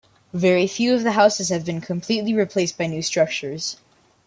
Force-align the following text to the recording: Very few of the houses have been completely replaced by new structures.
Very 0.33 0.65
few 0.65 0.95
of 0.95 1.03
the 1.03 1.11
houses 1.11 1.49
have 1.49 1.63
been 1.63 1.79
completely 1.79 2.33
replaced 2.33 2.75
by 2.75 2.87
new 2.87 3.03
structures. 3.03 3.77